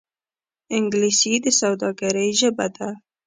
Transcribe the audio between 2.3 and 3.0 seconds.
ژبه ده